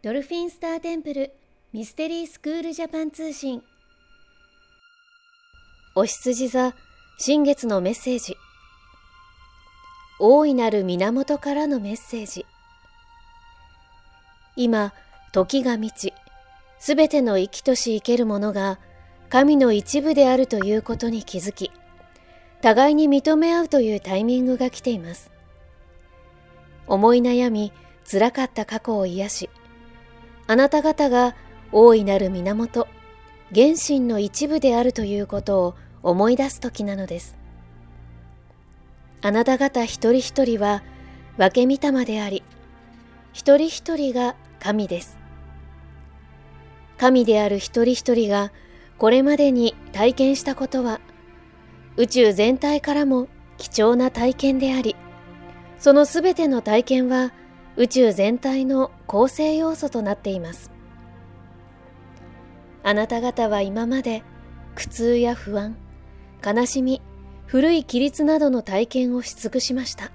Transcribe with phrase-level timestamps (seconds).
[0.00, 1.32] ドルフィンスターテンプル
[1.72, 3.64] ミステリースクールジャパン通信。
[5.96, 6.72] お羊座
[7.18, 8.36] 新月のメッセージ。
[10.20, 12.46] 大いなる源からのメッセージ。
[14.54, 14.92] 今
[15.32, 16.14] 時が満ち
[16.78, 18.78] すべての生きとし生けるものが
[19.28, 21.72] 神の一部であるということに気づき
[22.62, 25.32] 互いに認め合うというタイミングが来ています。
[26.86, 27.72] 思い悩み
[28.08, 29.50] 辛かった過去を癒し
[30.50, 31.36] あなた方が
[31.72, 32.88] 大いなる源、
[33.54, 37.36] 原神の一部であるということを思い出す時なのです。
[39.20, 40.82] あなた方一人一人は
[41.36, 42.42] 分け御霊であり、
[43.34, 45.18] 一人一人が神です。
[46.96, 48.50] 神である一人一人が
[48.96, 50.98] これまでに体験したことは、
[51.98, 53.28] 宇宙全体からも
[53.58, 54.96] 貴重な体験であり、
[55.78, 57.34] そのすべての体験は
[57.78, 60.72] 宇宙全体の構成要素となっています。
[62.82, 64.24] あなた方は今まで
[64.74, 65.76] 苦痛や不安、
[66.44, 67.00] 悲しみ、
[67.46, 70.10] 古い規律などの体験をし尽くしました。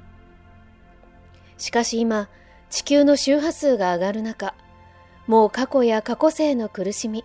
[1.57, 2.27] しかし今、
[2.69, 4.55] 地球の周波数が上がる中、
[5.25, 7.23] もう過去や過去性の苦しみ、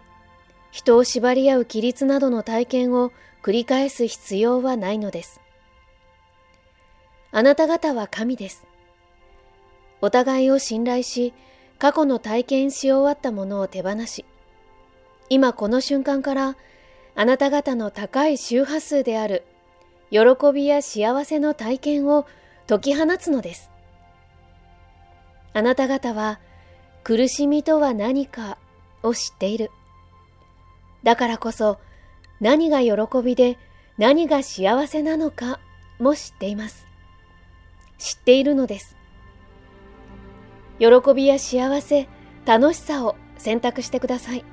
[0.71, 3.11] 人を縛り合う規律などの体験を
[3.43, 5.41] 繰り返す必要はないのです。
[7.33, 8.69] あなた方は神です。
[10.01, 11.33] お互いを信頼し、
[11.79, 14.25] 過去の体験し終わったものを手放し、
[15.29, 16.57] 今この瞬間から
[17.15, 19.45] あなた方の高い周波数である
[20.11, 20.21] 喜
[20.55, 22.27] びや幸せの体験を
[22.67, 23.71] 解き放つのです。
[25.53, 26.39] あなた方は
[27.03, 28.59] 苦しみとは何か
[29.03, 29.71] を知っている。
[31.03, 31.79] だからこそ
[32.41, 33.59] 何が喜びで
[33.99, 35.59] 何が幸せなのか
[35.99, 36.87] も知っています。
[37.99, 38.98] 知っているのです。
[40.79, 42.09] 喜びや幸せ、
[42.45, 44.45] 楽しさを選択してください。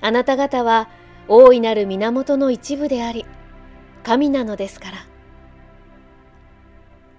[0.00, 0.88] あなた方は
[1.28, 3.24] 大いなる源の一部であり、
[4.02, 5.06] 神なのですから。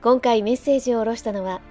[0.01, 1.61] 今回メッセージを下ろしたのは、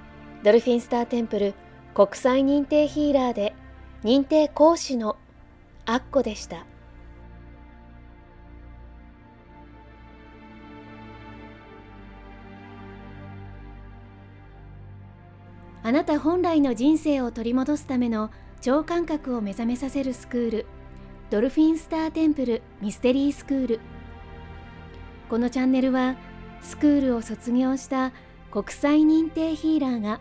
[0.43, 1.55] ドルフィンスターテンプル
[1.95, 3.55] 国際認定ヒーラーで
[4.03, 5.17] 認定講師の
[5.85, 6.65] アッコでした。
[15.85, 20.67] あなた本来の人生を取り戻すための超感覚を目覚めさせるスクール
[21.31, 23.81] ドルフィンスターテンプルミステリースクール。
[25.29, 26.17] このチャンネルは
[26.61, 28.13] スクールを卒業した
[28.51, 30.21] 国際認定ヒーラーが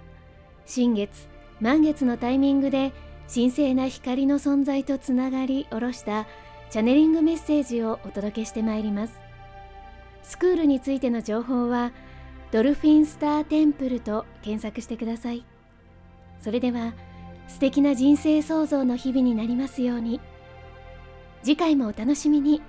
[0.65, 1.27] 新月
[1.59, 2.93] 満月のタイミングで
[3.31, 6.27] 神聖な光の存在とつながり下ろした
[6.69, 9.19] チャネリングメッセージをお届けしてまいります。
[10.23, 11.91] スクールについての情報は
[12.51, 15.45] ドルフィンスターテンプルと検索してください。
[16.41, 16.93] それでは
[17.47, 20.19] 素敵な人生創造の日々になりますように。
[21.43, 22.61] 次回もお楽しみに。